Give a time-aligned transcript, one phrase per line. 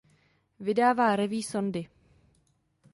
[0.59, 1.87] Vydává Revue Sondy.